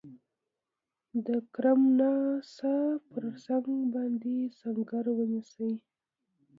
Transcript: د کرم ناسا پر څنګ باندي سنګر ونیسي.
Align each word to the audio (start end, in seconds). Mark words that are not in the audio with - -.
د 1.25 1.27
کرم 1.53 1.81
ناسا 1.99 2.75
پر 3.09 3.23
څنګ 3.43 3.65
باندي 3.93 4.37
سنګر 4.59 5.05
ونیسي. 5.15 5.71